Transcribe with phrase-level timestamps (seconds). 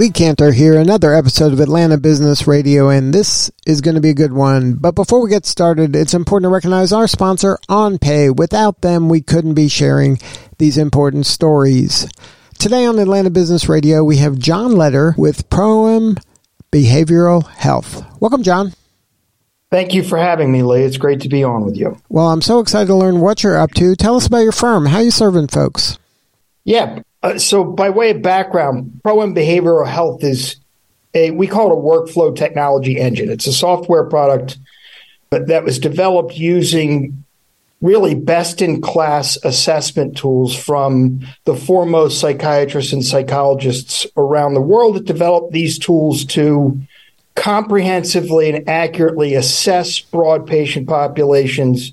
[0.00, 4.08] Lee Kantor here, another episode of Atlanta Business Radio, and this is going to be
[4.08, 4.72] a good one.
[4.72, 8.34] But before we get started, it's important to recognize our sponsor, OnPay.
[8.34, 10.18] Without them, we couldn't be sharing
[10.56, 12.10] these important stories.
[12.58, 16.18] Today on Atlanta Business Radio, we have John Letter with Proem
[16.72, 18.02] Behavioral Health.
[18.20, 18.72] Welcome, John.
[19.70, 20.80] Thank you for having me, Lee.
[20.80, 22.00] It's great to be on with you.
[22.08, 23.94] Well, I'm so excited to learn what you're up to.
[23.96, 24.86] Tell us about your firm.
[24.86, 25.98] How you serving folks?
[26.64, 30.56] Yeah, uh, so, by way of background, Proem Behavioral Health is
[31.14, 33.30] a we call it a workflow technology engine.
[33.30, 34.58] It's a software product
[35.30, 37.24] that was developed using
[37.80, 44.96] really best in class assessment tools from the foremost psychiatrists and psychologists around the world
[44.96, 46.78] that developed these tools to
[47.36, 51.92] comprehensively and accurately assess broad patient populations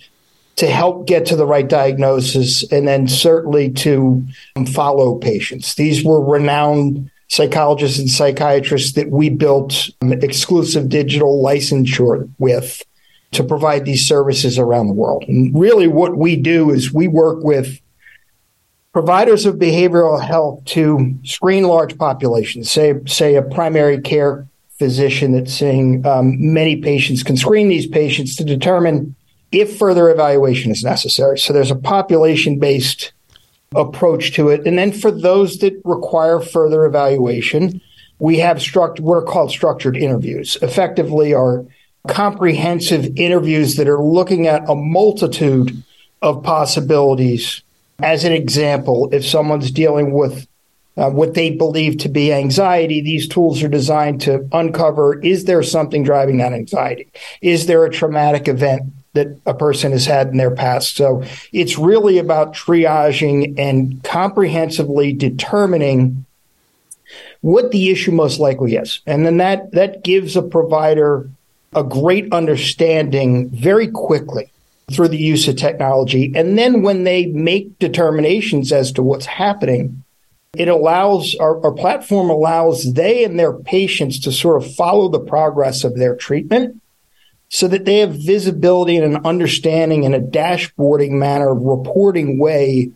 [0.57, 4.25] to help get to the right diagnosis and then certainly to
[4.73, 5.75] follow patients.
[5.75, 12.81] These were renowned psychologists and psychiatrists that we built exclusive digital licensure with
[13.31, 15.25] to provide these services around the world.
[15.27, 17.79] And really, what we do is we work with
[18.93, 24.47] providers of behavioral health to screen large populations, say, say a primary care
[24.79, 29.15] physician that's seeing um, many patients can screen these patients to determine
[29.51, 31.37] if further evaluation is necessary.
[31.39, 33.13] So there's a population based
[33.75, 34.65] approach to it.
[34.65, 37.81] And then for those that require further evaluation,
[38.19, 41.65] we have struct- what are called structured interviews, effectively are
[42.07, 45.83] comprehensive interviews that are looking at a multitude
[46.21, 47.61] of possibilities.
[47.99, 50.47] As an example, if someone's dealing with
[50.95, 55.61] uh, what they believe to be anxiety, these tools are designed to uncover is there
[55.61, 57.07] something driving that anxiety?
[57.41, 60.95] Is there a traumatic event that a person has had in their past.
[60.95, 66.25] So it's really about triaging and comprehensively determining
[67.41, 69.01] what the issue most likely is.
[69.05, 71.29] And then that that gives a provider
[71.73, 74.51] a great understanding very quickly
[74.91, 76.31] through the use of technology.
[76.35, 80.03] And then when they make determinations as to what's happening,
[80.55, 85.19] it allows our, our platform allows they and their patients to sort of follow the
[85.19, 86.81] progress of their treatment
[87.49, 92.91] so that they have visibility and an understanding in a dashboarding manner, of reporting way,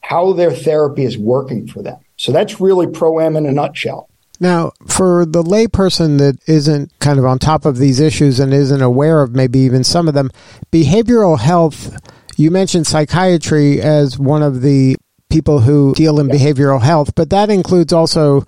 [0.00, 1.98] how their therapy is working for them.
[2.16, 4.08] So that's really Proem in a nutshell.
[4.38, 8.82] Now, for the layperson that isn't kind of on top of these issues and isn't
[8.82, 10.30] aware of maybe even some of them,
[10.70, 11.96] behavioral health,
[12.36, 14.96] you mentioned psychiatry as one of the
[15.30, 16.34] people who deal in yeah.
[16.34, 18.44] behavioral health, but that includes also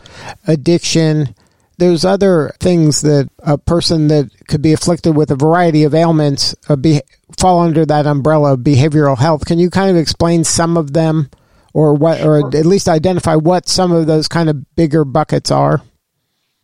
[0.47, 1.35] addiction,
[1.78, 6.55] there's other things that a person that could be afflicted with a variety of ailments
[6.69, 7.00] uh, be,
[7.39, 9.47] fall under that umbrella of behavioral health.
[9.47, 11.31] Can you kind of explain some of them,
[11.72, 15.83] or what, or at least identify what some of those kind of bigger buckets are?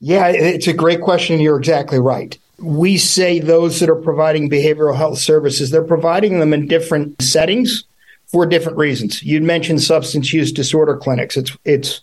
[0.01, 1.41] Yeah, it's a great question.
[1.41, 2.37] You're exactly right.
[2.59, 7.85] We say those that are providing behavioral health services, they're providing them in different settings
[8.27, 9.23] for different reasons.
[9.23, 11.37] You mentioned substance use disorder clinics.
[11.37, 12.01] It's it's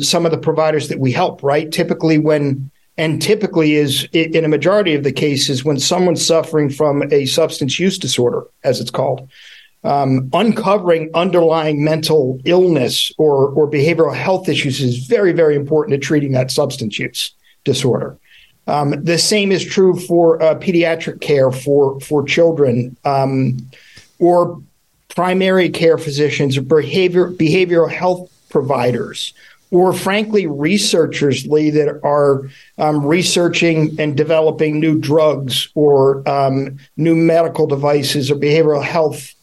[0.00, 1.70] some of the providers that we help, right?
[1.70, 7.02] Typically, when and typically is in a majority of the cases when someone's suffering from
[7.10, 9.28] a substance use disorder, as it's called,
[9.84, 16.06] um, uncovering underlying mental illness or or behavioral health issues is very very important to
[16.06, 17.32] treating that substance use
[17.64, 18.16] disorder.
[18.68, 23.58] Um, the same is true for uh, pediatric care for for children um,
[24.20, 24.62] or
[25.08, 29.32] primary care physicians or behavior behavioral health providers
[29.72, 37.16] or frankly, researchers, Lee, that are um, researching and developing new drugs or um, new
[37.16, 39.34] medical devices or behavioral health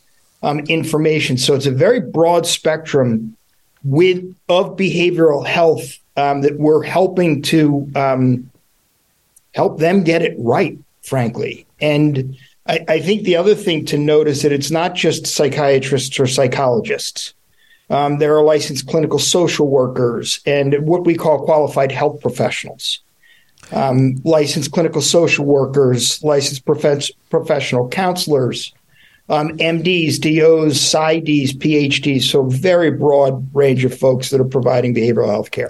[0.44, 1.38] um, information.
[1.38, 3.36] So it's a very broad spectrum
[3.84, 8.52] with of behavioral health um, that we're helping to um,
[9.56, 11.66] help them get it right, frankly.
[11.82, 12.38] And
[12.68, 16.28] I, I think the other thing to note is that it's not just psychiatrists or
[16.28, 17.34] psychologists.
[17.90, 23.00] Um, there are licensed clinical social workers and what we call qualified health professionals.
[23.72, 28.74] Um, licensed clinical social workers, licensed prof- professional counselors,
[29.30, 32.24] um, MDs, DOs, PsyDs, PhDs.
[32.24, 35.70] So very broad range of folks that are providing behavioral health care.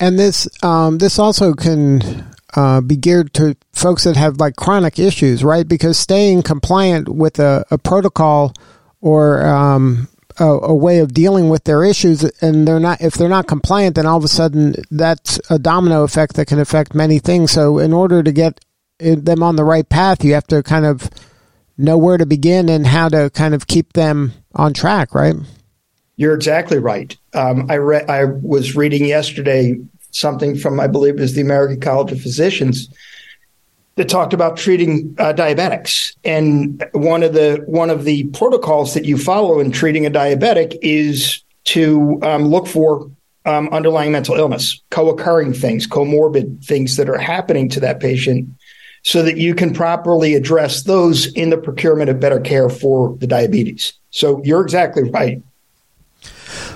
[0.00, 2.24] And this um, this also can
[2.56, 5.66] uh, be geared to folks that have like chronic issues, right?
[5.66, 8.52] Because staying compliant with a, a protocol
[9.00, 10.08] or um,
[10.38, 13.96] a, a, way of dealing with their issues, and they're not if they're not compliant,
[13.96, 17.52] then all of a sudden that's a domino effect that can affect many things.
[17.52, 18.64] So, in order to get
[18.98, 21.08] them on the right path, you have to kind of
[21.76, 25.34] know where to begin and how to kind of keep them on track, right?
[26.16, 27.16] You're exactly right.
[27.32, 28.08] Um, I read.
[28.08, 29.78] I was reading yesterday
[30.12, 32.88] something from I believe is the American College of Physicians
[33.96, 39.04] that talked about treating uh, diabetics, and one of the one of the protocols that
[39.04, 43.10] you follow in treating a diabetic is to um, look for
[43.44, 48.48] um, underlying mental illness, co-occurring things, comorbid things that are happening to that patient,
[49.02, 53.26] so that you can properly address those in the procurement of better care for the
[53.26, 53.92] diabetes.
[54.10, 55.42] So you're exactly right.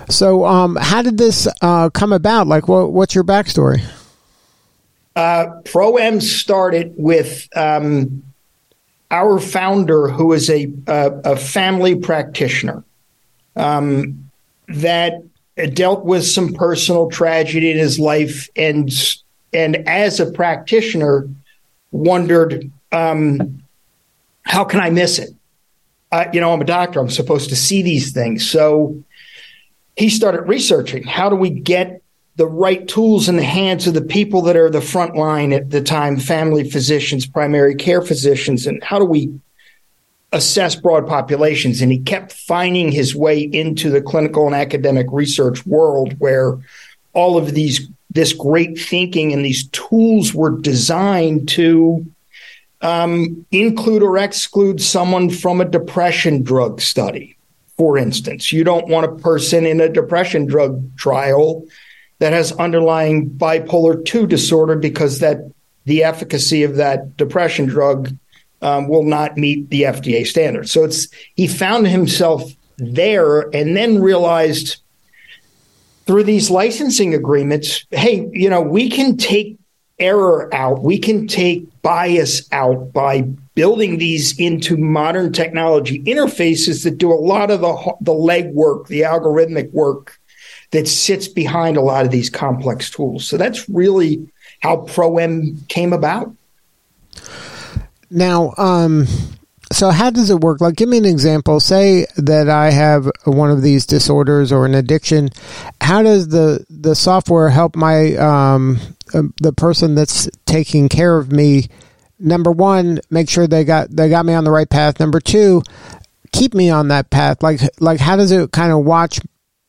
[0.09, 2.47] So, um, how did this uh, come about?
[2.47, 3.83] Like, what, what's your backstory?
[5.19, 8.23] Uh, Proem started with um,
[9.11, 12.85] our founder, who is a, a, a family practitioner
[13.57, 14.31] um,
[14.69, 15.15] that
[15.75, 18.93] dealt with some personal tragedy in his life, and
[19.53, 21.29] and as a practitioner,
[21.91, 23.61] wondered um,
[24.43, 25.31] how can I miss it?
[26.13, 27.01] Uh, you know, I'm a doctor.
[27.01, 28.49] I'm supposed to see these things.
[28.49, 29.03] So
[29.97, 32.03] he started researching how do we get
[32.39, 35.71] the right tools in the hands of the people that are the front line at
[35.71, 39.31] the time family physicians primary care physicians and how do we
[40.33, 41.81] assess broad populations?
[41.81, 46.59] And he kept finding his way into the clinical and academic research world where
[47.13, 52.07] all of these this great thinking and these tools were designed to
[52.81, 57.37] um, include or exclude someone from a depression drug study
[57.77, 58.53] for instance.
[58.53, 61.65] You don't want a person in a depression drug trial
[62.19, 65.39] that has underlying bipolar 2 disorder because that
[65.85, 68.15] the efficacy of that depression drug
[68.61, 70.69] um, will not meet the FDA standard.
[70.69, 72.43] So it's he found himself
[72.77, 74.83] there and then realized
[76.07, 79.59] through these licensing agreements, hey, you know, we can take
[79.99, 83.23] error out, we can take bias out by
[83.55, 89.03] building these into modern technology interfaces that do a lot of the the legwork, the
[89.03, 90.18] algorithmic work
[90.71, 93.27] that sits behind a lot of these complex tools.
[93.27, 94.29] So that's really
[94.61, 96.35] how Proem came about.
[98.11, 99.07] Now, um,
[99.73, 100.61] so how does it work?
[100.61, 101.61] Like, give me an example.
[101.61, 105.31] Say that I have one of these disorders or an addiction.
[105.81, 108.79] How does the the software help my um,
[109.13, 111.69] uh, the person that's taking care of me?
[112.19, 114.99] Number one, make sure they got they got me on the right path.
[115.01, 115.63] Number two,
[116.33, 117.43] keep me on that path.
[117.43, 119.21] Like like how does it kind of watch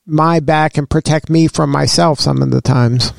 [0.09, 3.13] my back and protect me from myself some of the times.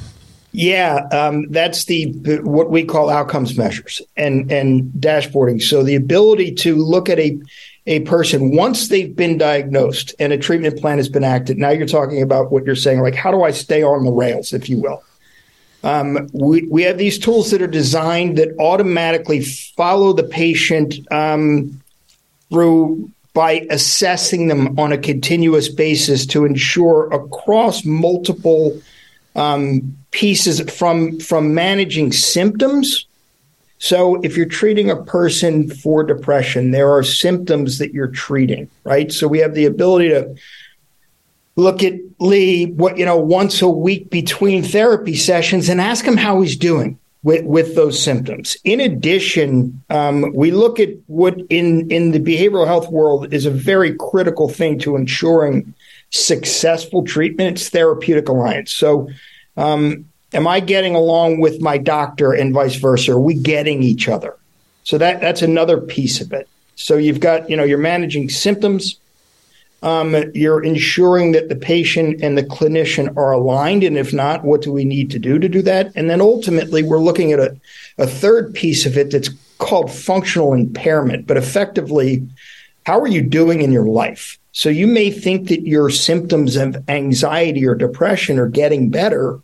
[0.53, 5.63] Yeah, um, that's the what we call outcomes measures and and dashboarding.
[5.63, 7.39] So the ability to look at a
[7.87, 11.57] a person once they've been diagnosed and a treatment plan has been acted.
[11.57, 14.53] Now you're talking about what you're saying, like how do I stay on the rails,
[14.53, 15.03] if you will.
[15.83, 21.81] Um, we we have these tools that are designed that automatically follow the patient um,
[22.51, 28.81] through by assessing them on a continuous basis to ensure across multiple
[29.37, 33.07] um, pieces from from managing symptoms.
[33.79, 39.11] So if you're treating a person for depression, there are symptoms that you're treating, right?
[39.11, 40.35] So we have the ability to
[41.57, 46.17] look at Lee what you know once a week between therapy sessions and ask him
[46.17, 48.57] how he's doing with, with those symptoms.
[48.65, 53.51] In addition, um, we look at what in, in the behavioral health world is a
[53.51, 55.75] very critical thing to ensuring
[56.11, 57.59] successful treatment.
[57.59, 58.73] It's therapeutic alliance.
[58.73, 59.09] So,
[59.57, 63.13] um, am I getting along with my doctor and vice versa?
[63.13, 64.37] Are we getting each other?
[64.85, 66.49] So that that's another piece of it.
[66.75, 69.00] So you've got you know you're managing symptoms
[69.83, 73.83] um, you're ensuring that the patient and the clinician are aligned.
[73.83, 75.93] And if not, what do we need to do to do that?
[75.95, 77.57] And then ultimately, we're looking at a,
[77.99, 81.27] a third piece of it that's called functional impairment.
[81.27, 82.27] But effectively,
[82.85, 84.39] how are you doing in your life?
[84.53, 89.41] So you may think that your symptoms of anxiety or depression are getting better.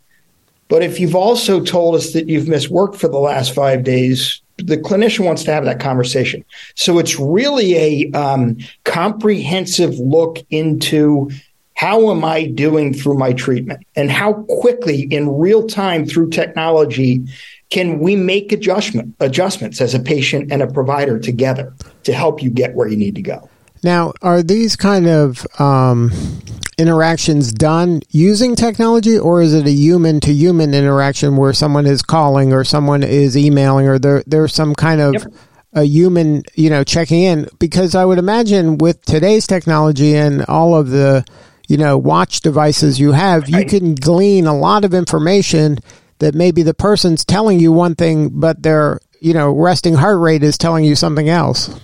[0.67, 4.41] But if you've also told us that you've missed work for the last five days,
[4.57, 6.43] the clinician wants to have that conversation.
[6.75, 11.29] So it's really a um, comprehensive look into
[11.75, 17.23] how am I doing through my treatment and how quickly in real time through technology
[17.69, 21.73] can we make adjustment adjustments as a patient and a provider together
[22.03, 23.47] to help you get where you need to go.
[23.83, 26.11] Now, are these kind of um,
[26.77, 32.01] interactions done using technology, or is it a human to human interaction where someone is
[32.01, 35.33] calling or someone is emailing or there there's some kind of yep.
[35.73, 40.75] a human, you know, checking in because I would imagine with today's technology and all
[40.75, 41.25] of the,
[41.67, 45.79] you know, watch devices you have, you can glean a lot of information
[46.19, 50.43] that maybe the person's telling you one thing, but their, you know, resting heart rate
[50.43, 51.79] is telling you something else.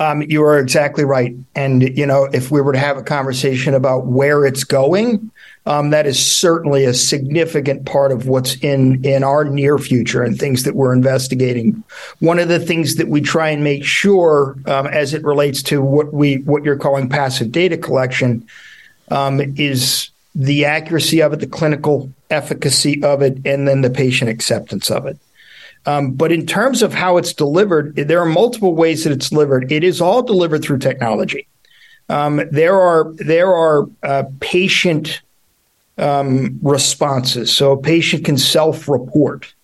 [0.00, 1.34] Um, you are exactly right.
[1.56, 5.30] And, you know, if we were to have a conversation about where it's going,
[5.66, 10.38] um, that is certainly a significant part of what's in, in our near future and
[10.38, 11.82] things that we're investigating.
[12.20, 15.82] One of the things that we try and make sure um, as it relates to
[15.82, 18.46] what we what you're calling passive data collection
[19.10, 24.30] um, is the accuracy of it, the clinical efficacy of it, and then the patient
[24.30, 25.18] acceptance of it.
[25.88, 29.72] Um, but in terms of how it's delivered, there are multiple ways that it's delivered.
[29.72, 31.48] It is all delivered through technology.
[32.10, 35.22] Um, there are there are uh, patient
[35.96, 39.54] um, responses, so a patient can self-report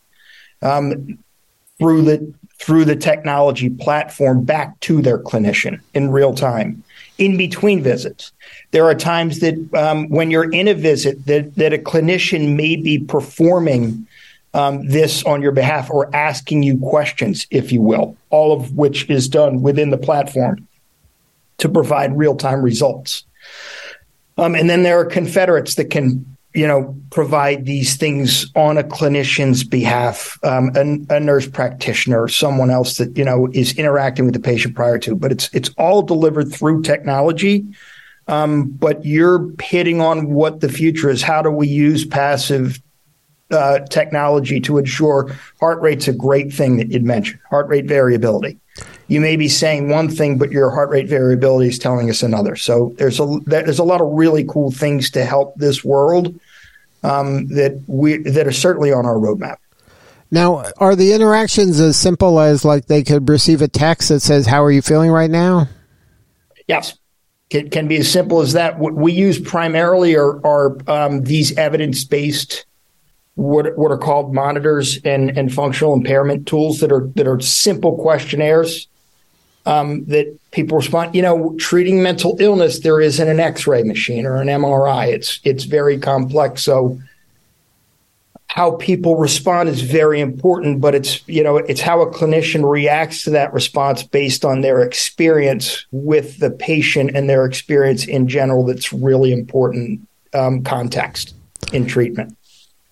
[0.62, 1.18] um,
[1.78, 6.82] through the through the technology platform back to their clinician in real time
[7.18, 8.32] in between visits.
[8.70, 12.76] There are times that um, when you're in a visit that, that a clinician may
[12.76, 14.06] be performing
[14.54, 19.10] um, this on your behalf or asking you questions, if you will, all of which
[19.10, 20.66] is done within the platform
[21.58, 23.24] to provide real time results.
[24.38, 28.84] Um, and then there are confederates that can, you know, provide these things on a
[28.84, 34.34] clinician's behalf, um, a, a, nurse practitioner, someone else that you know is interacting with
[34.34, 35.16] the patient prior to.
[35.16, 37.66] But it's it's all delivered through technology.
[38.26, 41.22] Um, but you're hitting on what the future is.
[41.22, 42.80] How do we use passive
[43.50, 48.58] uh, technology to ensure heart rate's a great thing that you'd mentioned, heart rate variability.
[49.06, 52.56] You may be saying one thing, but your heart rate variability is telling us another.
[52.56, 56.38] So there's a there's a lot of really cool things to help this world
[57.02, 59.56] um, that we that are certainly on our roadmap.
[60.30, 64.46] Now, are the interactions as simple as like they could receive a text that says,
[64.46, 65.68] "How are you feeling right now"?
[66.66, 66.96] Yes,
[67.50, 68.78] it can be as simple as that.
[68.78, 72.64] What we use primarily are, are um, these evidence based
[73.36, 77.96] what what are called monitors and and functional impairment tools that are that are simple
[77.98, 78.88] questionnaires
[79.66, 81.14] um, that people respond.
[81.14, 85.08] You know, treating mental illness, there isn't an X-ray machine or an MRI.
[85.08, 86.62] It's it's very complex.
[86.62, 86.98] So
[88.46, 93.24] how people respond is very important, but it's you know it's how a clinician reacts
[93.24, 98.64] to that response based on their experience with the patient and their experience in general.
[98.64, 101.34] That's really important um, context
[101.72, 102.36] in treatment.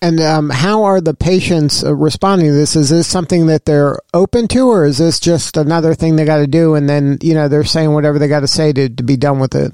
[0.03, 2.75] And um, how are the patients uh, responding to this?
[2.75, 6.39] Is this something that they're open to, or is this just another thing they got
[6.39, 9.01] to do, and then you know they're saying whatever they got to say to to
[9.01, 9.71] be done with it?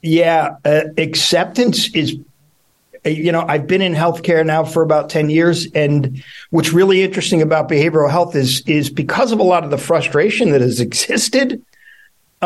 [0.00, 2.16] Yeah, uh, acceptance is.
[3.04, 7.02] Uh, you know, I've been in healthcare now for about ten years, and what's really
[7.02, 10.80] interesting about behavioral health is is because of a lot of the frustration that has
[10.80, 11.62] existed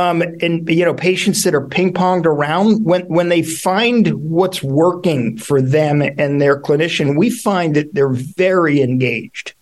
[0.00, 4.62] um, and you know patients that are ping ponged around when when they find what's
[4.62, 9.52] working for them and their clinician we find that they're very engaged.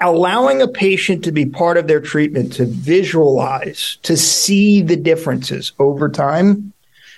[0.00, 5.72] Allowing a patient to be part of their treatment to visualize to see the differences
[5.78, 6.72] over time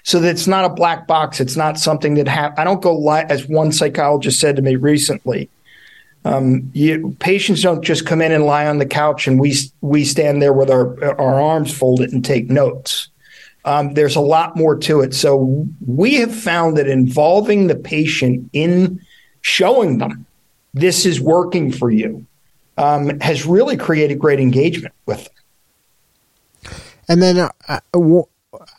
[0.04, 2.96] so that it's not a black box it's not something that ha- i don't go
[2.96, 5.50] li- as one psychologist said to me recently
[6.28, 10.04] um, you, patients don't just come in and lie on the couch and we we
[10.04, 13.08] stand there with our our arms folded and take notes.
[13.64, 15.14] Um, there's a lot more to it.
[15.14, 19.00] So we have found that involving the patient in
[19.40, 20.26] showing them
[20.74, 22.26] this is working for you
[22.76, 26.72] um, has really created great engagement with them.
[27.08, 27.80] And then, uh,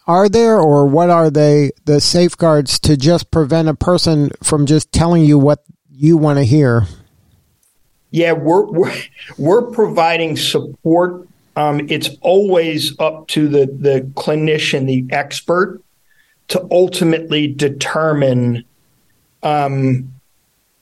[0.08, 4.92] are there or what are they the safeguards to just prevent a person from just
[4.92, 6.88] telling you what you want to hear?
[8.12, 8.96] Yeah, we're we're,
[9.38, 11.28] we're providing support.
[11.56, 15.82] Um, it's always up to the the clinician, the expert,
[16.50, 18.64] to ultimately determine
[19.44, 20.14] um,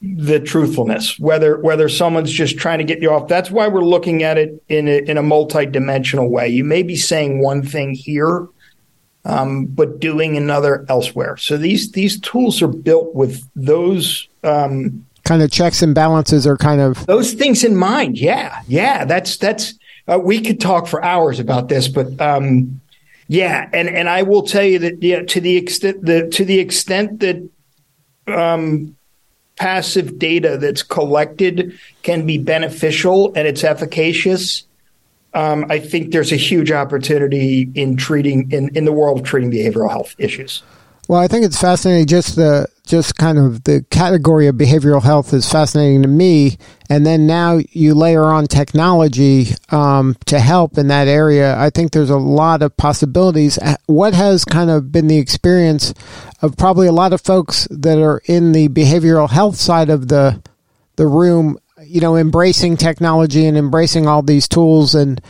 [0.01, 1.19] the truthfulness.
[1.19, 3.27] Whether whether someone's just trying to get you off.
[3.27, 6.47] That's why we're looking at it in a, in a multidimensional way.
[6.47, 8.47] You may be saying one thing here,
[9.25, 11.35] um, but doing another elsewhere.
[11.37, 16.57] So these these tools are built with those um, kind of checks and balances are
[16.57, 18.17] kind of those things in mind.
[18.17, 19.73] Yeah, yeah, that's that's.
[20.07, 22.79] Uh, we could talk for hours about this, but um,
[23.27, 26.59] yeah, and and I will tell you that yeah, to the extent the to the
[26.59, 27.49] extent that
[28.27, 28.95] um,
[29.57, 34.63] passive data that's collected can be beneficial and it's efficacious.
[35.33, 39.51] Um, I think there's a huge opportunity in treating in, in the world of treating
[39.51, 40.63] behavioral health issues.
[41.07, 45.33] Well, I think it's fascinating just the just kind of the category of behavioral health
[45.33, 46.57] is fascinating to me.
[46.89, 51.57] And then now you layer on technology um, to help in that area.
[51.57, 53.59] I think there's a lot of possibilities.
[53.85, 55.93] What has kind of been the experience
[56.41, 60.41] of probably a lot of folks that are in the behavioral health side of the
[60.95, 61.59] the room?
[61.83, 65.21] You know, embracing technology and embracing all these tools and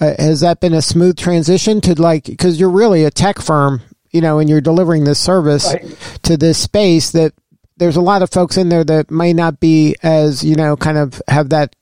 [0.00, 3.82] uh, has that been a smooth transition to like because you're really a tech firm
[4.12, 6.18] you know, and you're delivering this service right.
[6.22, 7.32] to this space that
[7.78, 10.98] there's a lot of folks in there that may not be as, you know, kind
[10.98, 11.74] of have that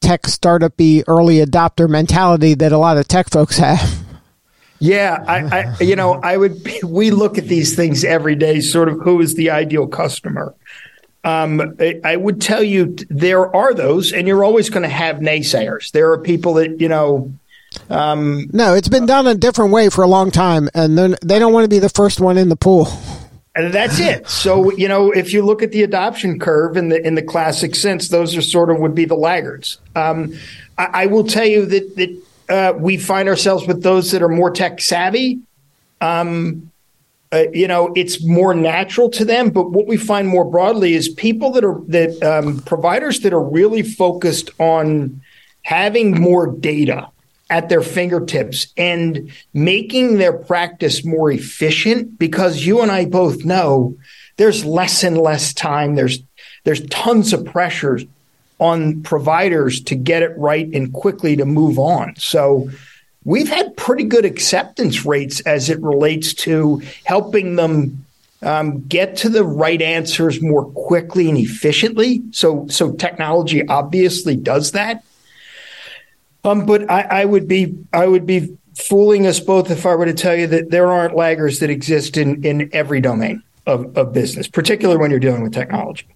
[0.00, 4.04] tech startup early adopter mentality that a lot of tech folks have.
[4.78, 6.66] Yeah, I, I, you know, I would.
[6.82, 8.60] We look at these things every day.
[8.60, 10.54] Sort of, who is the ideal customer?
[11.22, 15.16] Um, I, I would tell you there are those, and you're always going to have
[15.16, 15.90] naysayers.
[15.92, 17.30] There are people that you know
[17.88, 21.52] um, no, it's been done a different way for a long time, and they don't
[21.52, 22.88] want to be the first one in the pool.
[23.54, 24.28] And that's it.
[24.28, 27.74] So you know, if you look at the adoption curve in the in the classic
[27.74, 29.78] sense, those are sort of would be the laggards.
[29.96, 30.34] Um,
[30.78, 34.28] I, I, will tell you that that uh, we find ourselves with those that are
[34.28, 35.40] more tech savvy.
[36.00, 36.70] Um,
[37.32, 39.50] uh, you know, it's more natural to them.
[39.50, 43.42] But what we find more broadly is people that are that um, providers that are
[43.42, 45.20] really focused on
[45.62, 47.08] having more data
[47.50, 53.96] at their fingertips and making their practice more efficient because you and I both know
[54.36, 55.96] there's less and less time.
[55.96, 56.20] There's
[56.64, 58.04] there's tons of pressures
[58.58, 62.14] on providers to get it right and quickly to move on.
[62.16, 62.70] So
[63.24, 68.04] we've had pretty good acceptance rates as it relates to helping them
[68.42, 72.22] um, get to the right answers more quickly and efficiently.
[72.30, 75.04] So so technology obviously does that.
[76.44, 80.06] Um, but I, I would be I would be fooling us both if I were
[80.06, 84.12] to tell you that there aren't laggers that exist in in every domain of, of
[84.12, 86.06] business, particularly when you're dealing with technology.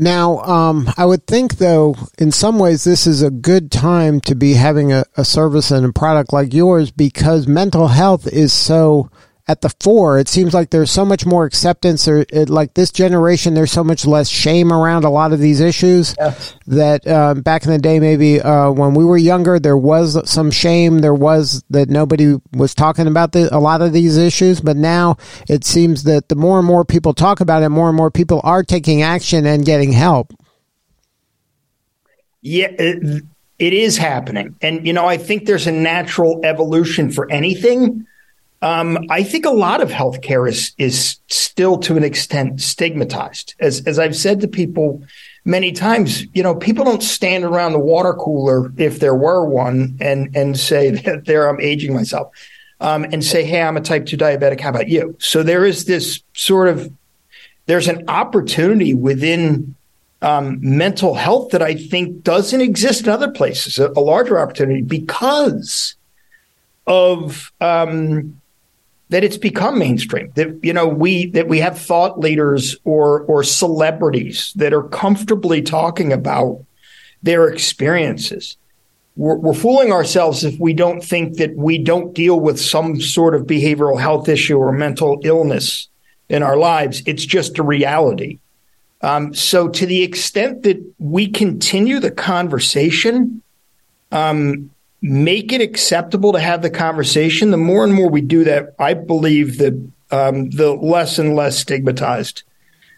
[0.00, 4.36] Now, um, I would think, though, in some ways, this is a good time to
[4.36, 9.10] be having a, a service and a product like yours because mental health is so
[9.48, 10.18] at the fore.
[10.18, 13.82] It seems like there's so much more acceptance, or it, like this generation, there's so
[13.82, 16.14] much less shame around a lot of these issues.
[16.18, 16.54] Yes.
[16.66, 20.50] That um, back in the day, maybe uh, when we were younger, there was some
[20.50, 20.98] shame.
[20.98, 25.16] There was that nobody was talking about the, a lot of these issues, but now
[25.48, 28.42] it seems that the more and more people talk about it, more and more people
[28.44, 30.34] are taking action and getting help.
[32.42, 32.68] Yeah.
[32.78, 33.24] It,
[33.58, 34.56] it is happening.
[34.60, 38.06] And, you know, I think there's a natural evolution for anything
[38.60, 43.54] um, I think a lot of healthcare is is still to an extent stigmatized.
[43.60, 45.02] As as I've said to people
[45.44, 49.96] many times, you know, people don't stand around the water cooler if there were one
[50.00, 52.32] and and say that there I'm aging myself.
[52.80, 54.60] Um, and say, hey, I'm a type 2 diabetic.
[54.60, 55.16] How about you?
[55.18, 56.92] So there is this sort of
[57.66, 59.74] there's an opportunity within
[60.22, 64.82] um, mental health that I think doesn't exist in other places, a, a larger opportunity
[64.82, 65.96] because
[66.86, 68.40] of um,
[69.10, 73.42] that it's become mainstream that you know we that we have thought leaders or or
[73.42, 76.64] celebrities that are comfortably talking about
[77.22, 78.56] their experiences.
[79.16, 83.34] We're, we're, fooling ourselves if we don't think that we don't deal with some sort
[83.34, 85.88] of behavioral health issue or mental illness
[86.28, 87.02] in our lives.
[87.04, 88.38] It's just a reality.
[89.00, 93.42] Um, so to the extent that we continue the conversation
[94.12, 98.74] um, make it acceptable to have the conversation, the more and more we do that,
[98.78, 99.74] I believe that
[100.10, 102.42] um, the less and less stigmatized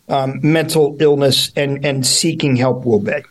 [0.08, 3.22] um, mental illness and, and seeking help will be.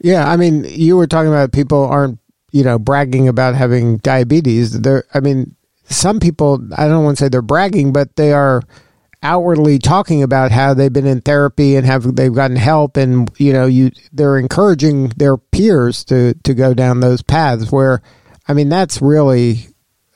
[0.00, 2.18] Yeah, I mean, you were talking about people aren't,
[2.52, 4.80] you know, bragging about having diabetes.
[4.80, 8.62] They're, I mean, some people, I don't want to say they're bragging, but they are
[9.22, 13.52] outwardly talking about how they've been in therapy and have they've gotten help and you
[13.52, 18.02] know you they're encouraging their peers to to go down those paths where
[18.46, 19.68] I mean that's really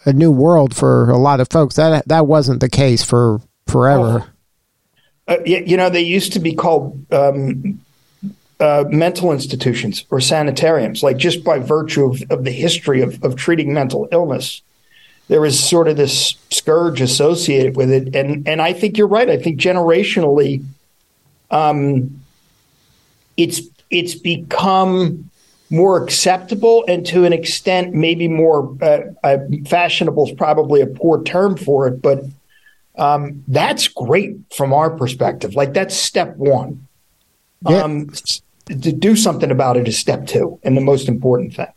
[0.04, 4.26] a new world for a lot of folks that that wasn't the case for forever.
[5.26, 7.80] Uh, you know they used to be called um,
[8.58, 13.34] uh, mental institutions or sanitariums like just by virtue of, of the history of, of
[13.36, 14.60] treating mental illness
[15.30, 18.16] there was sort of this scourge associated with it.
[18.16, 19.30] And and I think you're right.
[19.30, 20.64] I think generationally,
[21.52, 22.20] um,
[23.36, 25.30] it's it's become
[25.70, 31.22] more acceptable and to an extent maybe more uh, uh, fashionable is probably a poor
[31.22, 32.24] term for it, but
[32.98, 35.54] um, that's great from our perspective.
[35.54, 36.88] Like that's step one.
[37.68, 37.82] Yeah.
[37.82, 38.10] Um,
[38.66, 41.68] to do something about it is step two, and the most important thing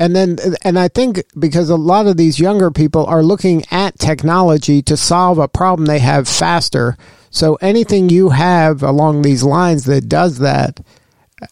[0.00, 3.98] and then and I think because a lot of these younger people are looking at
[3.98, 6.96] technology to solve a problem they have faster.
[7.28, 10.80] So anything you have along these lines that does that,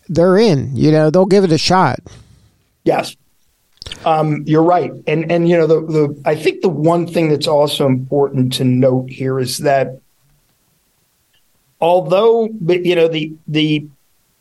[0.09, 0.75] they're in.
[0.75, 2.01] You know, they'll give it a shot.
[2.85, 3.17] Yes.
[4.07, 7.47] Um, you're right, and and you know the the I think the one thing that's
[7.47, 10.01] also important to note here is that
[11.83, 13.87] although you know the the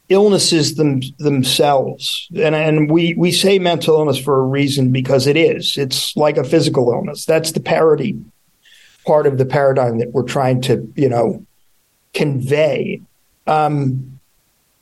[0.10, 2.28] illnesses them, themselves.
[2.36, 5.78] And and we we say mental illness for a reason because it is.
[5.78, 7.26] It's like a physical illness.
[7.26, 8.20] That's the parity
[9.06, 11.46] part of the paradigm that we're trying to you know
[12.14, 13.02] convey.
[13.46, 14.20] Um,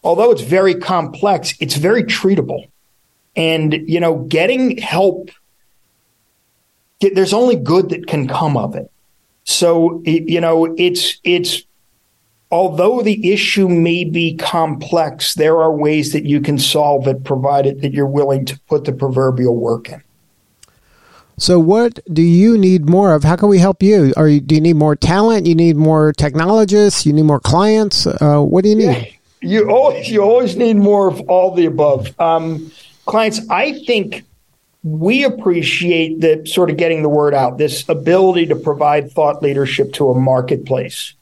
[0.03, 2.67] although it's very complex it's very treatable.
[3.35, 5.31] And you know getting help
[7.01, 8.91] there's only good that can come of it.
[9.43, 11.63] So you know it's it's
[12.51, 17.81] although the issue may be complex, there are ways that you can solve it, provided
[17.81, 20.01] that you're willing to put the proverbial work in.
[21.37, 23.23] So, what do you need more of?
[23.23, 24.13] How can we help you?
[24.15, 25.45] Are you, do you need more talent?
[25.45, 27.05] You need more technologists?
[27.05, 28.07] You need more clients?
[28.07, 28.85] Uh, what do you need?
[28.85, 29.05] Yeah,
[29.41, 32.17] you always you always need more of all the above.
[32.21, 32.71] Um,
[33.05, 34.23] clients, I think
[34.83, 37.57] we appreciate the sort of getting the word out.
[37.57, 41.15] This ability to provide thought leadership to a marketplace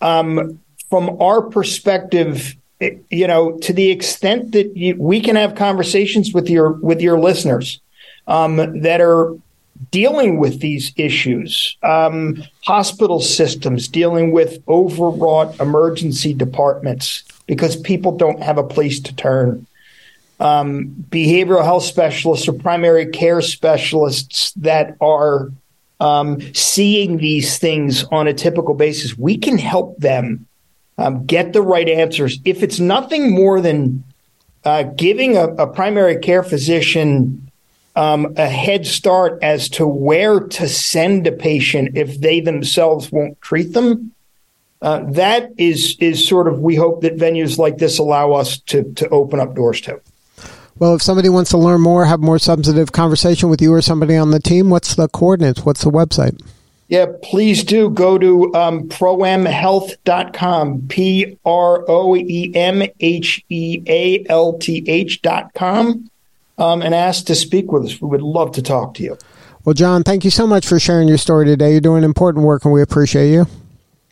[0.00, 2.56] um, from our perspective,
[3.10, 7.18] you know, to the extent that you, we can have conversations with your with your
[7.18, 7.80] listeners
[8.26, 9.36] um, that are
[9.90, 18.42] dealing with these issues, um, hospital systems dealing with overwrought emergency departments because people don't
[18.42, 19.66] have a place to turn.
[20.38, 25.50] Um, behavioral health specialists or primary care specialists that are
[26.00, 30.46] um, seeing these things on a typical basis, we can help them
[30.98, 32.38] um, get the right answers.
[32.44, 34.04] If it's nothing more than
[34.64, 37.50] uh, giving a, a, primary care physician
[37.96, 43.40] um, a head start as to where to send a patient if they themselves won't
[43.40, 44.12] treat them,
[44.82, 48.92] uh, that is is sort of we hope that venues like this allow us to
[48.94, 50.00] to open up doors to.
[50.80, 54.16] Well, if somebody wants to learn more, have more substantive conversation with you or somebody
[54.16, 55.62] on the team, what's the coordinates?
[55.62, 56.40] What's the website?
[56.88, 64.24] Yeah, please do go to um, proemhealth.com, P R O E M H E A
[64.30, 66.10] L T H.com,
[66.56, 68.00] um, and ask to speak with us.
[68.00, 69.18] We would love to talk to you.
[69.66, 71.72] Well, John, thank you so much for sharing your story today.
[71.72, 73.46] You're doing important work, and we appreciate you.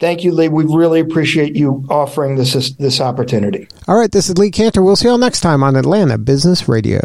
[0.01, 0.49] Thank you, Lee.
[0.49, 3.69] We really appreciate you offering this this opportunity.
[3.89, 4.83] All right, this is Lee Kantor.
[4.85, 7.01] We'll see you all next time on Atlanta Business Radio.